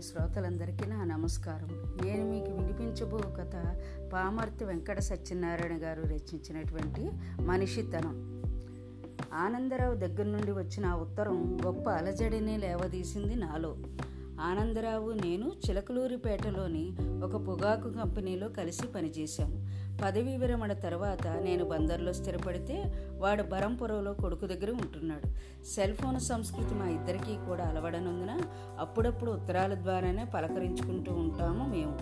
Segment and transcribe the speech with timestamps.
[0.00, 1.68] ప్రియమైన శ్రోతలందరికీ నా నమస్కారం.
[2.04, 3.76] నేను మీకు వినిపించబో కథ
[4.12, 7.10] పామర్తి వెంకట సత్యనారాయణ గారు రచించినటువంటి
[7.40, 8.42] మనిషితనం.
[9.34, 13.76] ఆనందరావు దగ్గర నుండి వచ్చిన ఉత్తరం గొప్ప అలజడిని లేవదీసింది నాలో.
[14.40, 16.92] ఆనందరావు నేను చిలకలూరిపేటలోని
[17.24, 19.70] ఒక పొగాకు కంపెనీలో కలిసి పనిచేశాము.
[20.04, 22.84] పదవీ విరమణ తర్వాత నేను బందర్లో స్థిరపడితే
[23.18, 25.28] వాడు బరంపురంలో కొడుకు దగ్గర ఉంటున్నాడు.
[25.64, 28.40] సెల్ ఫోన్ సంస్కృతి మా ఇద్దరికీ కూడా అలవడనందున
[28.78, 31.98] అప్పుడప్పుడు ఉత్తరాల ద్వారానే పలకరించుకుంటూ ఉంటాము మేము.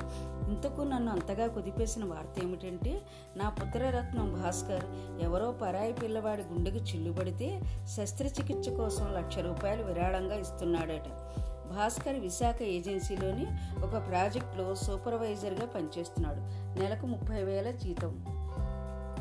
[0.48, 3.00] ఇంతకు నన్ను అంతగా కుదిపేసిన వార్త ఏమిటంటే
[3.36, 4.84] నా పుత్రరత్నం భాస్కర్
[5.22, 7.60] ఎవరో పరాయి పిల్లవాడి గుండెకు చిల్లుబడితే
[7.96, 11.08] శస్త్రచికిత్స కోసం లక్ష రూపాయలు విరాళంగా ఇస్తున్నాడట.
[11.76, 13.46] భాస్కర్ విశాఖ ఏజెన్సీలోని
[13.82, 16.38] ఒక ప్రాజెక్టులో సూపర్వైజర్గా పనిచేస్తున్నాడు.
[16.80, 18.24] నెలకు ముప్పై వేల జీతం.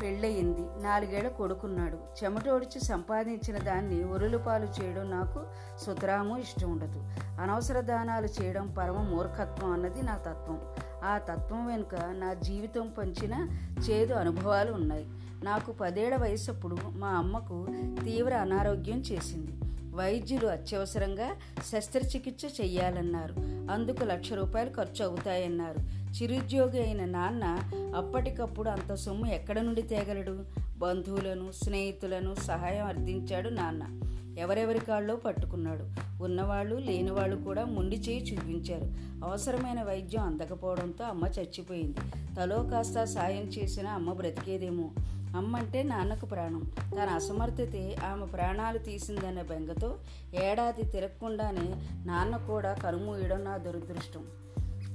[0.02, 0.82] పెళ్ళయింది.
[0.82, 2.24] నాలుగేళ్ళ కొడుకున్నాడు.
[2.24, 5.40] చెమటోడిచి సంపాదించిన దాన్ని ఒరులుపాలు చేయడం నాకు
[5.78, 7.04] సుతరాము ఇష్టం ఉండదు.
[7.40, 10.60] అనవసర దానాలు చేయడం పరమ మూర్ఖత్వం అన్నది నా తత్వం.
[11.04, 13.48] ఆ తత్వం వెనుక నా జీవితం పంచిన
[13.90, 15.06] చేదు అనుభవాలు ఉన్నాయి.
[15.42, 17.66] నాకు పదేళ్ళ వయసప్పుడు మా అమ్మకు
[18.04, 19.52] తీవ్ర అనారోగ్యం చేసింది.
[19.94, 21.30] వైద్యులు అత్యవసరంగా
[21.72, 23.34] శస్త్రచికిత్స చేయాలన్నారు
[23.72, 25.78] అందుకు లక్ష రూపాయలు ఖర్చు అవుతాయన్నారు
[26.22, 27.58] చిరుద్యోగి అయిన నాన్న
[27.96, 30.44] అప్పటికప్పుడు అంత సొమ్ము ఎక్కడ నుండి తేగలడు?
[30.78, 34.00] బంధువులను స్నేహితులను సహాయం అర్థించాడు నాన్న.
[34.38, 35.84] ఎవరెవరి కాళ్ళలో పట్టుకున్నాడు.
[36.24, 38.84] ఉన్నవాళ్ళు లేనివాళ్ళు కూడా ముండి చేయి చూపించారు.
[39.24, 41.98] అవసరమైన వైద్యం అందకపోవడంతో అమ్మ చచ్చిపోయింది.
[42.36, 44.90] తలో కాస్త సాయం చేసిన అమ్మ బ్రతికేదేమో.
[45.38, 46.72] అమ్మంటే నాన్నకు ప్రాణం.
[46.92, 49.98] తన అసమర్థతే ఆమె ప్రాణాలు తీసిందనే బెంగతో
[50.34, 51.74] ఏడాది తిరగకుండానే
[52.06, 54.24] నాన్న కూడా కనుమూయడం నా దురదృష్టం.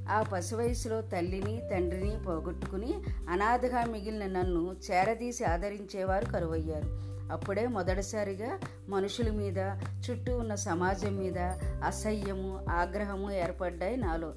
[0.09, 2.93] ఆ పసి వయసులో తల్లిని తండ్రిని పోగొట్టుకుని
[3.29, 6.87] అనాథగా మిగిలిన నన్ను చేరదీసి ఆదరించేవారు కరువయ్యారు.
[7.33, 9.57] అప్పుడే మొదటిసారిగా మనుషుల మీద
[10.09, 11.37] చుట్టూ ఉన్న సమాజం మీద
[11.83, 14.33] అసహ్యము ఆగ్రహము ఏర్పడ్డాయి నాలో.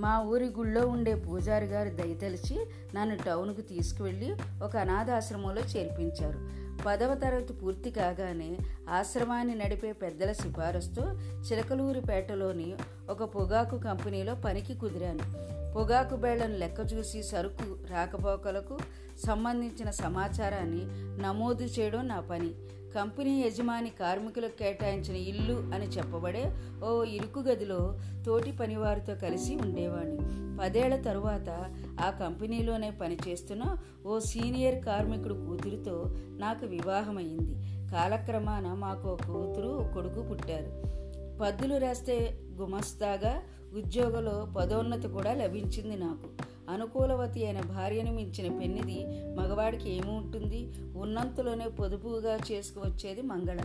[0.00, 2.56] మా ఊరి గుళ్ళో ఉండే పూజారి గారు దయతలిచి
[2.94, 4.30] నన్ను టౌన్కు తీసుకువెళ్ళి
[4.62, 6.40] ఒక అనాథాశ్రమంలో చేర్పించారు.
[6.86, 8.50] పదవ తరగతి పూర్తి కాగానే
[8.88, 11.04] ఆశ్రమాన్ని నడిపే పెద్దల సిఫారసుతో
[11.40, 12.68] చిలకలూరిపేటలోని
[13.08, 15.26] ఒక పొగాకు కంపెనీలో పనికి కుదిరాను.
[15.72, 18.78] పొగాకు బేళ్ళను లెక్క చూసి సరుకు రాకపోకలకు
[19.26, 20.82] సంబంధించిన సమాచారాన్ని
[21.22, 22.52] నమోదు చేయడం నా పని.
[22.94, 26.52] కంపెనీ యజమాని కార్మికులకు కేటాయించిన ఇల్లు అని చెప్పబడే
[26.84, 30.40] ఓ ఇరుకు గదిలో తోటి పనివారితో కలిసి ఉండేవాడిని.
[30.60, 36.04] పదేళ్ళ తరువాత ఆ కంపెనీలోనే పనిచేస్తున్న ఓ సీనియర్ కార్మికుడు కూతురితో
[36.38, 37.54] నాకు వివాహమైంది.
[37.90, 41.00] కాలక్రమాన మాకు కూతురు కొడుకు పుట్టారు.
[41.42, 43.42] పద్దులు రాస్తే గుమస్తాగా
[43.76, 46.28] ఉద్యోగంలో పదోన్నతి కూడా లభించింది నాకు.
[46.70, 50.72] అనుకూలవతి అయిన భార్యను మించిన పెన్నిది మగవాడికి ఏమి ఉంటుంది?
[50.96, 53.60] ఉన్నంతలోనే పొదుపుగా చేసుకువచ్చేది మంగళ.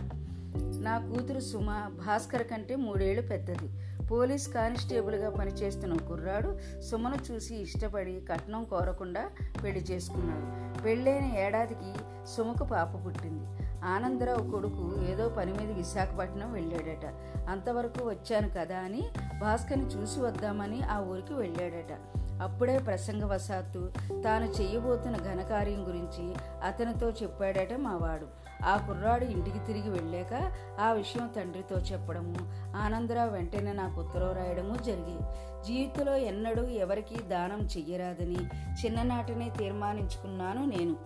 [0.80, 3.68] నా కూతురు సుమ భాస్కర్ కంటే మూడేళ్ళు పెద్దది.
[4.06, 9.30] పోలీస్ కానిస్టేబుల్గా పనిచేస్తున్న కుర్రాడు సుమను చూసి ఇష్టపడి కట్నం కోరకుండా
[9.64, 10.82] పెళ్ళి చేసుకున్నాడు.
[10.82, 11.92] పెళ్ళైన ఏడాదికి
[12.26, 13.46] సుమకు పాప పుట్టింది.
[13.84, 17.06] ఆనందరావు కొడుకు ఏదో పని మీద విశాఖపట్నం వెళ్ళాడట.
[17.48, 19.02] అంతవరకు వచ్చాను కదా అని
[19.40, 21.98] భాస్కర్ని చూసి వద్దామని ఆ ఊరికి వెళ్ళాడట.
[22.42, 23.92] అప్పుడే ప్రసంగవశాత్తు
[24.24, 28.45] తాను చేయబోతున్న ఘనకార్యం గురించి అతనితో చెప్పాడట మావాడు.
[28.64, 32.34] ఆ కుర్రాడు ఇంటికి తిరిగి వెళ్ళాక ఆ విషయం తండ్రితో చెప్పడము.
[32.76, 38.38] ఆనందరావు వెంటనే నాకు ఉత్తరం రాయడము జరిగి జీవితంలో ఎన్నడూ ఎవరికి దానం చెయ్యరాదని
[38.84, 40.96] చిన్ననాటినే తీర్మానించుకున్నాను నేను.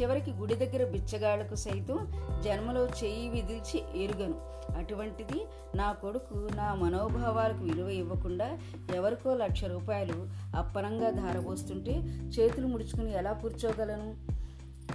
[0.00, 2.12] చివరికి గుడి దగ్గర బిచ్చగాళ్ళకు సైతం
[2.44, 4.50] జన్మలో చెయ్యి విదిల్చి ఎరుగను.
[4.78, 8.58] అటువంటిది నా కొడుకు నా మనోభావాలకు విలువ ఇవ్వకుండా
[8.94, 11.92] ఎవరికో లక్ష రూపాయలు అప్పనంగా ధారపోస్తుంటే
[12.28, 14.39] చేతులు ముడుచుకుని ఎలా కూర్చోగలను?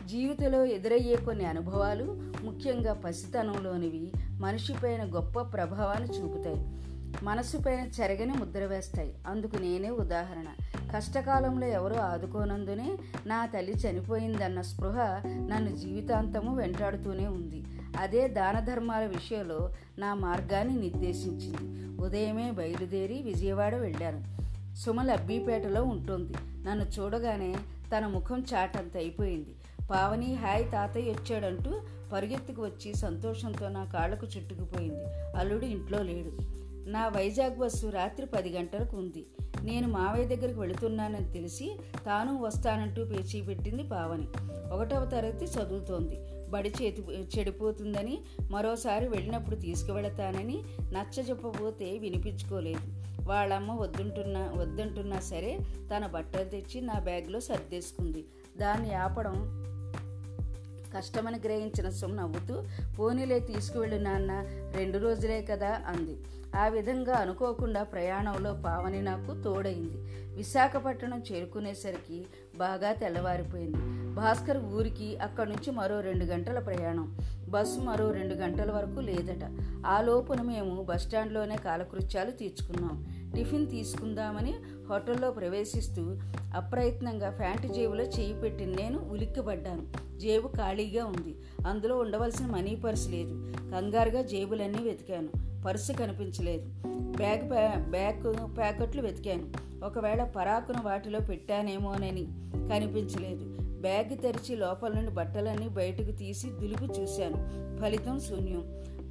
[0.07, 2.03] జీవితంలో ఎదురయ్యే కొన్ని అనుభవాలు
[2.43, 6.67] ముఖ్యంగా పసితనంలోనివి మనిషిపైన గొప్ప ప్రభావాన్ని చూపుతాయి.
[7.23, 9.13] మనసుపైన చెరగని ముద్ర వేస్తాయి.
[9.27, 10.45] అందుకు నేనే ఉదాహరణ.
[10.95, 12.97] కష్టకాలంలో ఎవరో ఆదుకోనందునే
[13.27, 17.63] నా తల్లి చనిపోయిందన్న స్పృహ నన్ను జీవితాంతము వెంటాడుతూనే ఉంది.
[17.99, 19.69] అదే దాన ధర్మాల విషయంలో
[19.99, 21.87] నా మార్గాన్ని నిర్దేశించింది.
[22.01, 24.35] ఉదయమే బయలుదేరి విజయవాడ వెళ్ళాను.
[24.75, 26.33] సుమల అబ్బీపేటలో ఉంటుంది.
[26.69, 27.55] నన్ను చూడగానే
[27.97, 29.55] తన ముఖం చాటంత అయిపోయింది.
[29.91, 31.81] పావని హాయ్ తాతయ్య వచ్చాడంటూ
[32.13, 35.03] పరుగెత్తుకు వచ్చి సంతోషంతో నా కాళ్ళకు చుట్టుకుపోయింది.
[35.37, 36.31] అల్లుడు ఇంట్లో లేడు.
[36.89, 39.25] నా వైజాగ్ బస్సు రాత్రి పది గంటలకు ఉంది.
[39.63, 44.27] నేను మావయ్య దగ్గరికి వెళుతున్నానని తెలిసి తాను వస్తానంటూ పేచీ పెట్టింది పావని.
[44.73, 46.19] ఒకటవ తరగతి చదువుతోంది.
[46.49, 47.01] బడి చేతి
[47.37, 48.19] చెడిపోతుందని
[48.51, 53.03] మరోసారి వెళ్ళినప్పుడు తీసుకువెళతానని నచ్చ చెప్పబోతే వినిపించుకోలేదు.
[53.21, 55.59] వాళ్ళమ్మ వద్దుంటున్నా వద్దంటున్నా సరే
[55.95, 58.25] తన బట్టలు తెచ్చి నా బ్యాగ్లో సర్దేసుకుంది.
[58.57, 59.65] దాన్ని ఆపడం
[60.95, 62.63] కష్టమని గ్రహించిన సుమ్ నవ్వుతూ
[62.99, 64.45] పోనీలే తీసుకువెళ్ళు నాన్న
[64.77, 66.17] రెండు రోజులే కదా అంది.
[66.57, 69.97] ఆ విధంగా అనుకోకుండా ప్రయాణంలో పావని నాకు తోడైంది
[70.35, 72.25] విశాఖపట్నం చేరుకునేసరికి
[72.57, 73.77] బాగా తెల్లవారిపోయింది.
[74.15, 77.17] భాస్కర్ ఊరికి అక్కడి నుంచి మరో రెండు గంటల ప్రయాణం.
[77.49, 79.51] బస్సు మరో రెండు గంటల వరకు లేదట.
[79.85, 83.14] ఆ లోపున మేము బస్టాండ్లోనే కాలకృత్యాలు తీర్చుకున్నాం.
[83.35, 84.55] టిఫిన్ తీసుకుందామని
[84.89, 86.17] హోటల్లో ప్రవేశిస్తూ
[86.55, 89.83] అప్రయత్నంగా ప్యాంటు జేబులో చేయి పెట్టి నేను ఉలిక్కిపడ్డాను.
[90.19, 91.35] జేబు ఖాళీగా ఉంది.
[91.67, 93.53] అందులో ఉండవలసిన మనీ పర్స్ లేదు.
[93.71, 95.29] కంగారుగా జేబులన్నీ వెతికాను.
[95.63, 96.65] పర్సు కనిపించలేదు.
[97.17, 99.65] బ్యాగ్ బ్యాగ్ ప్యాకెట్లు వెతికాను.
[99.85, 102.27] ఒకవేళ పరాకును వాటిలో పెట్టానేమోనని
[102.69, 103.57] కనిపించలేదు.
[103.81, 107.65] బ్యాగ్ తెరిచి లోపల నుండి బట్టలన్నీ బయటకు తీసి దులిపి చూశాను.
[107.81, 108.63] ఫలితం శూన్యం.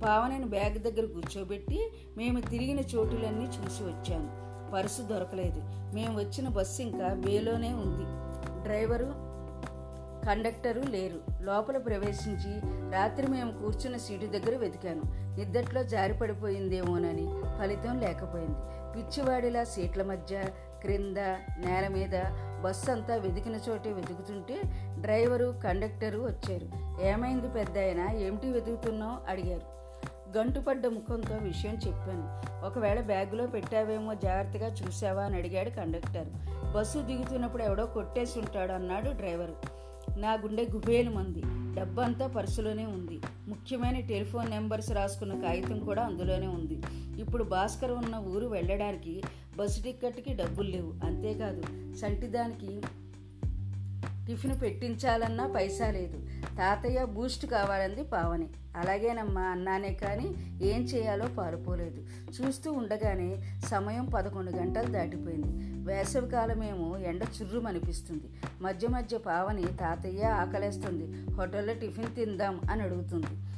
[0.04, 5.62] పావనిని బ్యాగ్ దగ్గర కూర్చోబెట్టి మేము తిరిగిన చోటులన్నీ చూసి వచ్చాను పర్సు దొరకలేదు.
[5.94, 8.04] మేము వచ్చిన బస్సు ఇంకా బేలోనే ఉంది.
[8.62, 9.34] డ్రైవరు
[10.26, 11.42] కండక్టరు లేరు.
[11.42, 12.60] లోపల ప్రవేశించి
[12.92, 15.02] రాత్రి మేము కూర్చున్న సీటు దగ్గర వెతికాను.
[15.38, 17.26] నిద్దట్లో జారి పడిపోయిందేమోనని
[17.58, 18.56] ఫలితం లేకపోయింది.
[18.96, 20.44] పిచ్చివాడిలా సీట్ల మధ్య
[20.80, 21.16] క్రింద
[21.58, 22.22] నేల మీద
[22.62, 24.60] బస్సు అంతా వెతికిన చోటే వెతుకుతుంటే
[25.00, 26.68] డ్రైవరు కండక్టరు వచ్చారు.
[27.02, 27.78] ఏమైంది పెద్ద
[28.16, 29.30] ఏమిటి వెతుకుతున్నావు?
[29.30, 29.74] అడిగారు.
[30.36, 32.26] గంటుపడ్డ ముఖంతో విషయం చెప్పాను.
[32.66, 36.28] ఒకవేళ బ్యాగులో పెట్టావేమో జాగ్రత్తగా చూసావా అని అడిగాడు కండక్టర్.
[36.74, 39.56] బస్సు దిగుతున్నప్పుడు ఎవడో కొట్టేసి ఉంటాడు అన్నాడు డ్రైవరు.
[40.18, 41.42] నా గుండె గుబేలు మంది
[41.80, 43.20] డబ్బంతా పర్సులోనే ఉంది.
[43.48, 46.82] ముఖ్యమైన టెలిఫోన్ నెంబర్స్ రాసుకున్న కాగితం కూడా అందులోనే ఉంది.
[47.20, 49.22] ఇప్పుడు భాస్కర్ ఉన్న ఊరు వెళ్ళడానికి
[49.56, 51.06] బస్సు టిక్కెట్కి డబ్బులు లేవు.
[51.06, 51.62] అంతేకాదు
[51.96, 52.80] సంటిదానికి
[54.26, 56.18] టిఫిన్ పెట్టించాలన్నా పైసా లేదు.
[56.58, 58.48] తాతయ్య బూస్ట్ కావాలంది పావని.
[58.76, 62.02] అలాగేనమ్మా అన్నానే కానీ ఏం చేయాలో పారిపోలేదు.
[62.30, 65.84] చూస్తూ ఉండగానే సమయం పదకొండు గంటలు దాటిపోయింది.
[65.90, 68.24] వేసవికాలమేమో ఎండ చుర్రుమనిపిస్తుంది.
[68.60, 71.34] మధ్య మధ్య పావని తాతయ్య ఆకలేస్తుంది.
[71.34, 73.53] హోటల్లో టిఫిన్ తిందాం అని అడుగుతుంది.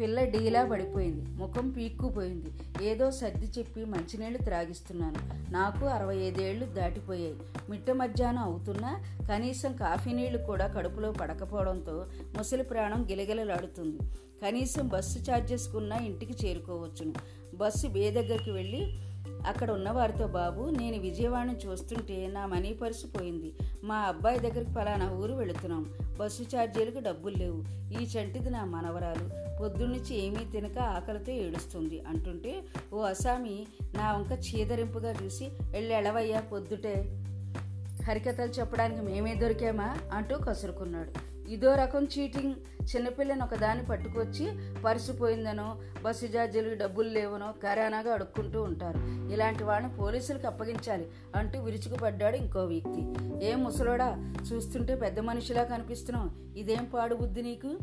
[0.00, 1.30] పిల్ల డీలా పడిపోయింది.
[1.30, 2.50] ముఖం పీక్కుపోయింది.
[2.84, 5.52] ఏదో సర్ది చెప్పి మంచినీళ్ళు త్రాగిస్తున్నాను.
[5.52, 7.34] నాకు అరవై ఐదేళ్ళు దాటిపోయాయి.
[7.70, 12.06] మిట్ట మధ్యాహ్నం అవుతున్నా కనీసం కాఫీ నీళ్ళు కూడా కడుపులో పడకపోవడంతో
[12.36, 13.98] ముసలి ప్రాణం గిలగిలలాడుతుంది.
[14.42, 17.14] కనీసం బస్సు ఛార్జెస్కున్నా ఇంటికి చేరుకోవచ్చును.
[17.54, 18.98] బస్సు బే దగ్గరికి వెళ్ళి
[19.46, 23.52] అక్కడ ఉన్నవారితో బాబు నేను విజయవాడని చూస్తుంటే నా మనీ పర్సు పోయింది.
[23.84, 25.92] మా అబ్బాయి దగ్గరికి ఫలానా ఊరు వెళుతున్నాం.
[26.20, 27.64] బస్సు ఛార్జీలకు డబ్బులు లేవు.
[28.02, 29.56] ఈ చంటిది నా మనవరాలు.
[29.58, 32.02] పొద్దున్నుంచి ఏమీ తినక ఆకలితో ఏడుస్తుంది.
[32.08, 32.62] అంటుంటే
[32.92, 37.22] ఓ అసామి నా వంక చీదరింపుగా చూసి ఎళ్ళెళవయ్యా పొద్దుటే.
[38.04, 39.98] హరికథలు చెప్పడానికి మేమే దొరికామా?
[40.12, 41.35] అంటూ కసురుకున్నాడు.
[41.48, 42.54] ఇదో రకం చీటింగ్.
[42.96, 48.98] చిన్నపిల్లని ఒకదాన్ని పట్టుకొచ్చి పర్సు పోయిందనో బస్సు జార్జీలు డబ్బులు లేవనో కరానాగా అడుక్కుంటూ ఉంటారు.
[49.32, 51.06] ఇలాంటి వాళ్ళని పోలీసులకు అప్పగించాలి
[51.36, 53.00] అంటూ విరుచుకుపడ్డాడు ఇంకో వ్యక్తి.
[53.46, 56.58] ఏం ముసలోడా చూస్తుంటే పెద్ద మనిషిలా కనిపిస్తున్నావు.
[56.58, 57.78] ఇదేం పాడు బుద్ధి నీకు?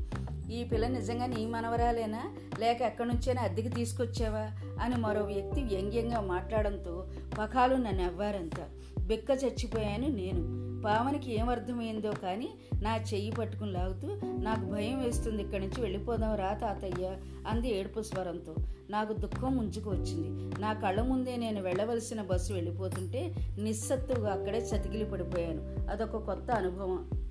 [0.51, 2.35] ఈ పిల్ల నిజంగా నీ మనవరాలేనా?
[2.59, 4.51] లేక ఎక్కడి నుంచైనా అద్దెకి తీసుకొచ్చావా?
[4.83, 7.07] అని మరో వ్యక్తి వ్యంగ్యంగా మాట్లాడంతో
[7.39, 8.69] పకాలు నన్ను అవ్వారంతా
[9.07, 10.63] బిక్క చచ్చిపోయాను నేను.
[10.81, 12.49] పావనికి ఏమర్థమైందో కానీ
[12.81, 17.15] నా చెయ్యి పట్టుకుని లాగుతూ నాకు భయం వేస్తుంది ఇక్కడి నుంచి వెళ్ళిపోదాం రా తాతయ్య
[17.47, 18.55] అంది ఏడుపు స్వరంతో.
[18.89, 20.61] నాకు దుఃఖం ముంచుకు వచ్చింది.
[20.61, 27.22] నా కళ్ళ ముందే నేను వెళ్ళవలసిన బస్సు వెళ్ళిపోతుంటే నిస్సత్తుగా అక్కడే చతికిలి పడిపోయాను అదొక కొత్త అనుభవం.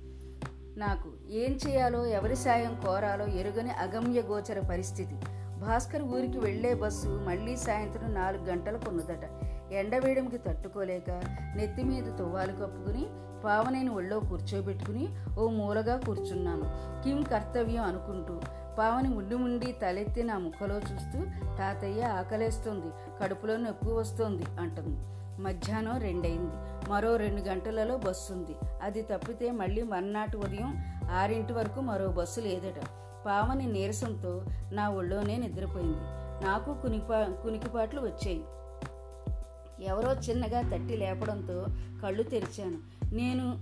[0.77, 5.15] నాకు ఏం చేయాలో ఎవరి సాయం కోరాలో ఎరుగని అగమ్య గోచర పరిస్థితి.
[5.61, 9.25] భాస్కర్ ఊరికి వెళ్ళే బస్సు మళ్ళీ సాయంత్రం నాలుగు గంటలకు ఉన్నదట.
[9.73, 11.09] ఎండవేయడంకి తట్టుకోలేక
[11.55, 13.05] నెత్తి మీద తువ్వాలు కప్పుకుని
[13.43, 15.07] పావనేని ఒళ్ళో కూర్చోబెట్టుకుని
[15.39, 16.65] ఓ మూలగా కూర్చున్నాను.
[17.03, 18.41] కిం కర్తవ్యం అనుకుంటూ
[18.77, 21.19] పావని ముండి ముండి తలెత్తి నా ముఖలో చూస్తూ
[21.57, 24.97] తాతయ్య ఆకలేస్తుంది కడుపులో నొప్పి వస్తోంది అంటుంది.
[25.41, 28.55] మధ్యాహ్నం రెండైంది మరో రెండు గంటలలో బస్సు ఉంది.
[28.81, 32.85] అది తప్పితే మళ్ళీ మర్నాటి ఉదయం ఆరింటి వరకు మరో బస్సు లేదట.
[33.25, 35.97] పావని నీరసంతో నా ఒళ్ళోనే నిద్రపోయింది.
[36.45, 38.43] నాకు కునిపా కునికిపాట్లు వచ్చాయి.
[39.85, 41.65] ఎవరో చిన్నగా తట్టి లేపడంతో
[42.03, 42.77] కళ్ళు తెరిచాను.
[43.15, 43.61] నేను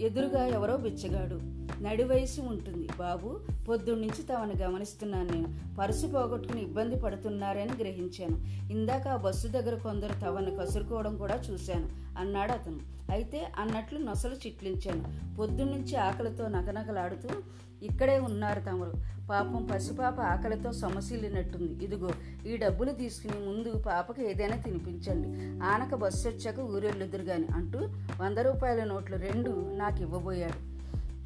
[0.00, 1.59] ఎదురుగా ఎవరో బిచ్చగాడు.
[1.80, 2.88] నడివయసు ఉంటుంది.
[2.98, 5.76] బాబు పొద్దున్నుంచి తమను గమనిస్తున్నాను నేను.
[5.78, 8.36] పరుసు పోగొట్టుకుని ఇబ్బంది పడుతున్నారని గ్రహించాను.
[8.72, 12.80] ఇందాక ఆ బస్సు దగ్గర కొందరు తవను కసురుకోవడం కూడా చూశాను అన్నాడు అతను.
[13.12, 15.36] అయితే అన్నట్లు నొసలు చిట్లించాను.
[15.36, 17.28] పొద్దున్నుంచి ఆకలితో నకనకలాడుతూ
[17.82, 18.92] ఇక్కడే ఉన్నారు తమరు.
[19.30, 22.10] పాపం పసిపాప ఆకలితో సమస్యలినట్టుంది ఇదిగో
[22.46, 25.28] ఈ డబ్బులు తీసుకుని ముందు పాపకి ఏదైనా తినిపించండి.
[25.64, 27.78] ఆనక బస్సు వచ్చాక ఊరెళ్ళుదురుగాని అంటూ
[28.20, 30.69] వంద రూపాయల నోట్లు రెండు నాకు ఇవ్వబోయాడు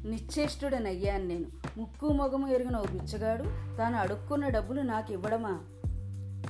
[0.05, 1.45] నిశ్చేష్టుడనయ్యాను నేను.
[1.77, 3.43] ముక్కు మొగము ఎరిగిన ఓ బిచ్చగాడు
[3.77, 5.59] తాను అడుక్కున్న డబ్బులు నాకు ఇవ్వడమా?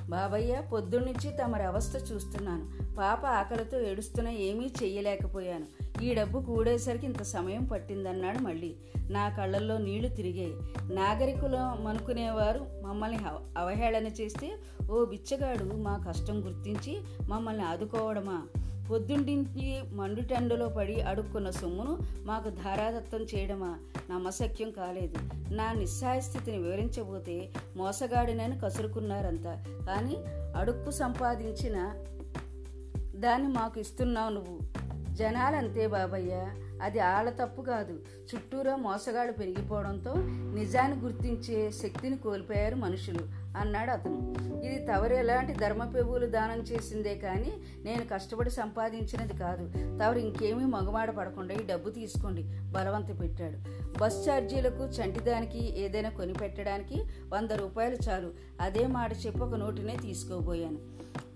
[0.08, 2.94] బాబయ్య పొద్దున్నుంచి తమరి అవస్థ చూస్తున్నాను.
[2.96, 5.66] పాప ఆకలితో ఏడుస్తున్నా ఏమీ చెయ్యలేకపోయాను.
[6.02, 8.76] ఈ డబ్బు కూడేసరికి ఇంత సమయం పట్టిందన్నాడు మళ్ళీ.
[9.10, 10.54] నా కళ్ళల్లో నీళ్ళు తిరిగాయి.
[10.94, 13.18] నాగరికులు అనుకునేవారు మమ్మల్ని
[13.58, 14.52] అవహేళన చేస్తే
[14.90, 18.42] ఓ బిచ్చగాడు మా కష్టం గుర్తించి మమ్మల్ని ఆదుకోవడమా?
[18.90, 23.78] పొద్దుండింటి మండుటెండలో పడి అడుక్కున్న సొమ్మును మాకు ధారాదత్తం చేయడమా?
[24.10, 25.18] నమ్మశక్యం కాలేదు.
[25.54, 29.64] నా నిస్సాయ స్థితిని వివరించబోతే మోసగాడినని కసురుకున్నారంతా.
[29.86, 30.16] కానీ
[30.56, 31.94] అడుక్కు సంపాదించిన
[33.16, 34.58] దాన్ని మాకు ఇస్తున్నావు నువ్వు.
[35.14, 36.48] జనాలంతే బాబయ్య.
[36.82, 38.00] అది ఆళ్ళ తప్పు కాదు.
[38.34, 40.14] చుట్టూరా మోసగాడు పెరిగిపోవడంతో
[40.54, 43.45] నిజాన్ని గుర్తించే శక్తిని కోల్పోయారు మనుషులు.
[43.56, 44.36] అన్నాడు అతను.
[44.64, 47.52] ఇది తవరు ఎలాంటి ధర్మపెబులు దానం చేసిందే కానీ
[47.84, 49.96] నేను కష్టపడి సంపాదించినది కాదు.
[49.98, 53.86] తవరు ఇంకేమీ మగమాడ పడకుండా ఈ డబ్బు తీసుకోండి బలవంత పెట్టాడు.
[53.98, 58.32] బస్ ఛార్జీలకు చంటిదానికి ఏదైనా కొని పెట్టడానికి వంద రూపాయలు చాలు.
[58.60, 60.78] అదే మాట చెప్పి ఒక నోటినే తీసుకోబోయాను.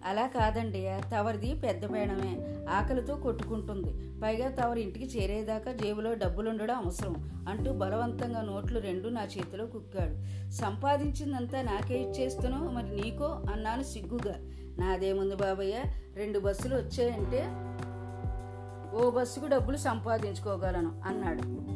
[0.04, 4.20] అలా కాదండి తవరిది పెద్ద పేడమే ఆకలితో కొట్టుకుంటుంది.
[4.20, 10.50] పైగా తవరి ఇంటికి చేరేదాకా జేబులో డబ్బులుండడం అవసరం అంటూ బలవంతంగా నోట్లు రెండు నా చేతిలో కుక్కాడు.
[10.50, 12.68] సంపాదించిందంతా నాకే చేస్తున్నావు?
[12.68, 14.34] మరి నీకో అన్నాను సిగ్గుగా.
[14.86, 15.82] నాదేముంది బాబయ్య?
[16.16, 17.46] రెండు బస్సులు వచ్చాయంటే
[18.96, 21.70] ఓ బస్సుకు డబ్బులు సంపాదించుకోగలను అన్నాడు.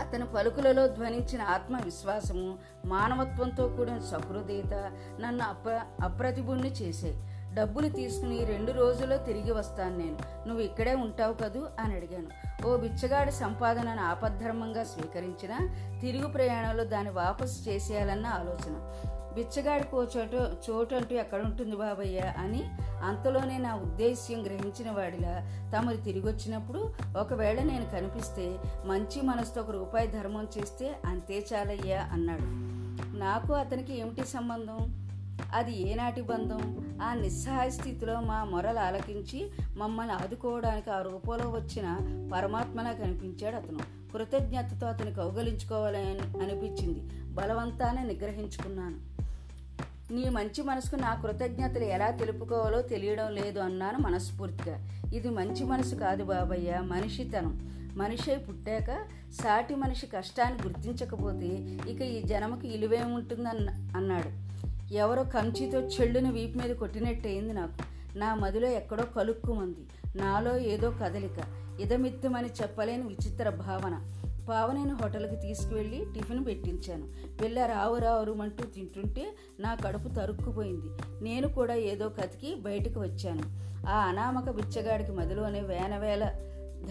[0.00, 7.22] అతని పలుకులలో ధ్వనించిన ఆత్మవిశ్వాసము మానవత్వంతో కూడిన సహృదయత నన్ను అప్ర అప్రతిభుణ్ణి చేశాయి.
[7.54, 10.48] డబ్బులు తీసుకుని రెండు రోజుల్లో తిరిగి వస్తాను నేను.
[10.48, 11.66] నువ్వు ఇక్కడే ఉంటావు కదూ?
[11.80, 12.49] అని అడిగాను.
[12.66, 15.54] ఓ బిచ్చగాడి సంపాదనను ఆపద్ధర్మంగా స్వీకరించిన
[16.00, 18.74] తిరుగు ప్రయాణంలో దాన్ని వాపసు చేసేయాలన్న ఆలోచన.
[19.34, 22.62] బిచ్చగాడికి ఓ చోటు చోటు అంటూ ఎక్కడుంటుంది బాబయ్య అని
[23.02, 25.34] అంతలోనే నా ఉద్దేశ్యం గ్రహించిన వాడిలా
[25.76, 32.48] తమరు తిరిగి వచ్చినప్పుడు ఒకవేళ నేను కనిపిస్తే మంచి మనసుతో ఒక రూపాయి ధర్మం చేస్తే అంతే చాలయ్యా అన్నాడు.
[33.16, 35.09] నాకు అతనికి ఏమిటి సంబంధం?
[35.54, 36.90] అది ఏనాటి బంధం?
[37.02, 41.98] ఆ నిస్సహాయ స్థితిలో మా మొరలు ఆలకించి మమ్మల్ని ఆదుకోవడానికి ఆ రూపంలో వచ్చిన
[42.34, 43.78] పరమాత్మలా కనిపించాడు అతను.
[44.12, 47.00] కృతజ్ఞతతో అతను కౌగలించుకోవాలని అనిపించింది.
[47.24, 49.10] బలవంతాన్ని నిగ్రహించుకున్నాను.
[50.12, 54.88] నీ మంచి మనసుకు నా కృతజ్ఞతలు ఎలా తెలుపుకోవాలో తెలియడం లేదు అన్నాను మనస్ఫూర్తిగా.
[55.14, 57.70] ఇది మంచి మనసు కాదు బాబయ్య మనిషితనం.
[57.96, 58.98] మనిషి పుట్టాక
[59.32, 61.46] సాటి మనిషి కష్టాన్ని గుర్తించకపోతే
[61.90, 64.49] ఇక ఈ జనముకి ఇలువేముంటుందన్న అన్నాడు.
[64.92, 67.72] ఎవరో కంచితో చెల్లుని వీపు మీద కొట్టినట్టయింది నాకు.
[68.18, 69.86] నా మదిలో ఎక్కడో కలుక్కుమంది.
[70.18, 71.44] నాలో ఏదో కదలిక.
[71.80, 74.06] ఇదమిత్తమని చెప్పలేని విచిత్ర భావన.
[74.48, 77.36] పావనేని హోటల్కి తీసుకువెళ్ళి టిఫిన్ పెట్టించాను.
[77.42, 80.88] పిల్ల రావు రావురుమంటూ తింటుంటే నా కడుపు తరుక్కుపోయింది.
[81.24, 83.42] నేను కూడా ఏదో కతికి బయటకు వచ్చాను.
[83.88, 86.24] ఆ అనామక బిచ్చగాడికి మదిలోనే వేనవేల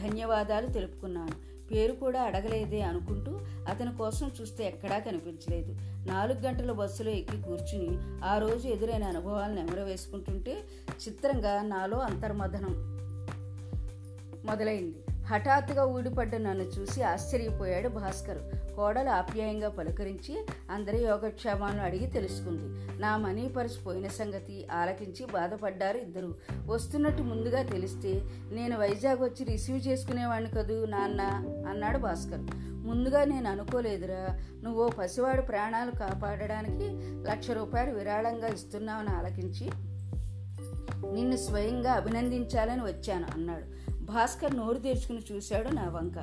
[0.03, 1.48] ధన్యవాదాలు తెలుపుకున్నాను.
[1.71, 5.71] పేరు కూడా అడగలేదే అనుకుంటూ అతని కోసం చూస్తే ఎక్కడా కనిపించలేదు.
[6.07, 7.89] నాలుగు గంటల బస్సులో ఎక్కి కూర్చుని
[8.25, 10.57] ఆ రోజు ఎదురైన అనుభవాలను ఎమరవేసుకుంటుంటే
[11.07, 12.75] చిత్రంగా నాలో అంతర్మథనం
[14.45, 14.97] మొదలైంది.
[15.29, 18.37] హఠాత్తుగా ఊడిపడ్డ నన్ను చూసి ఆశ్చర్యపోయాడు భాస్కర్.
[18.75, 22.99] కోడలు ఆప్యాయంగా పలకరించి అందరి యోగక్షేమాలను అడిగి తెలుసుకుంది.
[23.01, 26.35] నా మనీ పర్స్ పోయిన సంగతి ఆలకించి బాధపడ్డారు ఇద్దరు.
[26.67, 28.21] వస్తున్నట్టు ముందుగా తెలిస్తే
[28.51, 31.21] నేను వైజాగ్ వచ్చి రిసీవ్ చేసుకునేవాడిని కదూ నాన్న?
[31.69, 32.41] అన్నాడు భాస్కర్.
[32.59, 34.39] ముందుగా నేను అనుకోలేదురా.
[34.63, 36.87] నువ్వు పసివాడు ప్రాణాలు కాపాడడానికి
[37.31, 39.71] లక్ష రూపాయలు విరాళంగా ఇస్తున్నావని ఆలకించి
[41.13, 43.78] నిన్ను స్వయంగా అభినందించాలని వచ్చాను అన్నాడు.
[44.13, 46.17] భాస్కర్ నోరు తెరుచుకుని చూశాడు నా వంక.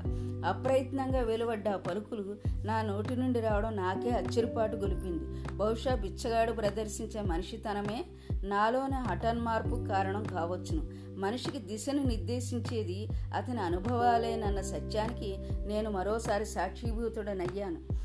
[0.47, 5.57] అప్రయత్నంగా వెలువడ్డ ఆ పలుకులు నా నోటి నుండి రావడం నాకే అచ్చరిపాటు గొలిపింది.
[5.57, 8.05] బహుశా బిచ్చగాడు ప్రదర్శించే మనిషితనమే
[8.45, 10.83] నాలోని హఠన్మార్పు కారణం కావచ్చును.
[11.21, 17.97] మనిషికి దిశను నిర్దేశించేది అతని అనుభవాలేనన్న సత్యానికి నేను మరోసారి సాక్షిభూతుడనయ్యాను.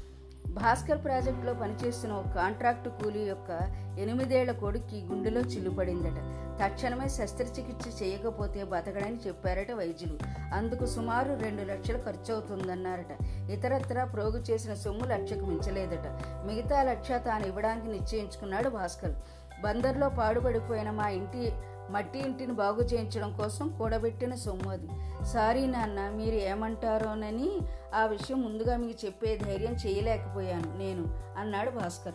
[0.52, 3.60] భాస్కర్ ప్రాజెక్టులో పనిచేస్తున్న ఒక కాంట్రాక్టు కూలీ యొక్క
[4.00, 6.20] ఎనిమిదేళ్ళ కొడుక్కి గుండెలో చిల్లుపడిందట.
[6.64, 10.18] తక్షణమే శస్త్రచికిత్స చేయకపోతే బతకడని చెప్పారట వైద్యులు.
[10.54, 13.14] అందుకు సుమారు రెండు లక్షలు ఖర్చు అవుతుందన్నారట
[13.52, 16.08] ఇతరత్రా ప్రోగు చేసిన సొమ్ము లక్షకు మించలేదట.
[16.48, 19.16] మిగతా లక్ష తాను ఇవ్వడానికి నిశ్చయించుకున్నాడు భాస్కర్.
[19.62, 21.52] బందర్లో పాడుపడిపోయిన మా ఇంటి
[21.92, 24.88] మట్టి ఇంటిని బాగు చేయించడం కోసం కూడబెట్టిన సొమ్ము అది.
[25.26, 27.50] సారీ నాన్న మీరు ఏమంటారోనని
[27.96, 32.14] ఆ విషయం ముందుగా మీకు చెప్పే ధైర్యం చేయలేకపోయాను నేను అన్నాడు భాస్కర్.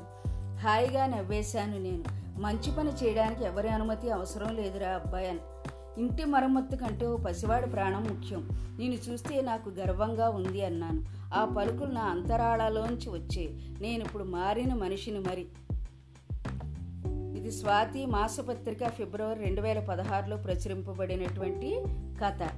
[0.59, 2.05] హాయిగా నవ్వేశాను నేను.
[2.41, 5.41] మంచి పని చేయడానికి ఎవరి అనుమతి అవసరం లేదురా అబ్బాయి
[5.99, 8.49] ఇంటి మరమ్మత్తు కంటే ఓ పసివాడి ప్రాణం ముఖ్యం.
[8.79, 11.05] నేను చూస్తే నాకు గర్వంగా ఉంది అన్నాను.
[11.35, 15.47] ఆ పలుకులు నా అంతరాళలోంచి వచ్చే నేను ఇప్పుడు మారిన మనిషిని మరి.
[17.47, 21.85] ఇది స్వాతి మాసపత్రిక ఫిబ్రవరి రెండు వేల పదహారులో ప్రచురింపబడినటువంటి
[22.25, 22.49] కథ.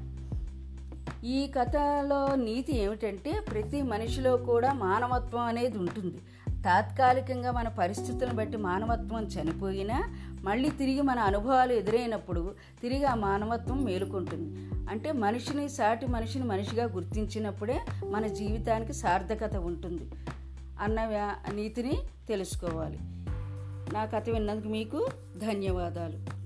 [1.25, 6.17] ఈ కథలో నీతి ఏమిటంటే ప్రతి మనిషిలో కూడా మానవత్వం అనేది ఉంటుంది.
[6.63, 14.75] తాత్కాలికంగా మన పరిస్థితులను బట్టి మానవత్వం చనిపోయినా మళ్ళీ తిరిగి మన అనుభవాలు ఎదురైనప్పుడు తిరిగి ఆ మానవత్వం మేలుకుంటుంది.
[14.91, 20.03] అంటే మనిషిని సాటి మనిషిని మనిషిగా గుర్తించినప్పుడే మన జీవితానికి సార్థకత ఉంటుంది
[20.81, 21.01] అన్న
[21.55, 22.99] నీతిని తెలుసుకోవాలి.
[23.93, 26.38] నా కథ విన్నందుకు మీకు ధన్యవాదాలు.